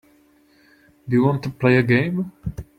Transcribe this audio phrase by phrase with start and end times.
[1.07, 2.31] Do you want to play a game.